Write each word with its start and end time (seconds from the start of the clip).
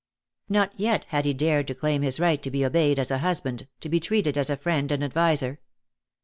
Not 0.49 0.73
yet 0.79 1.03
had 1.09 1.25
he 1.25 1.33
dared 1.35 1.67
to 1.67 1.75
claim 1.75 2.01
his 2.01 2.19
right 2.19 2.41
to 2.41 2.49
be 2.49 2.65
obeyed 2.65 2.97
as 2.97 3.11
a 3.11 3.19
husband, 3.19 3.67
to 3.81 3.87
be 3.87 3.99
treated 3.99 4.35
as 4.35 4.49
a 4.49 4.57
friend 4.57 4.91
and 4.91 5.03
adviser. 5.03 5.59